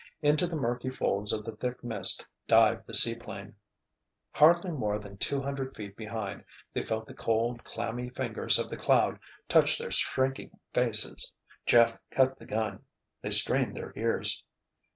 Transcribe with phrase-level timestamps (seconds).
[0.23, 3.53] Into the murky folds of the thick mist dived the seaplane.
[4.31, 6.43] Hardly more than two hundred feet behind,
[6.73, 11.31] they felt the cold, clammy fingers of the cloud touch their shrinking faces.
[11.67, 12.83] Jeff cut the gun.
[13.21, 14.43] They strained their ears.